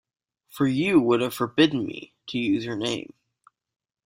[0.49, 3.13] For you would have forbidden me to use your name.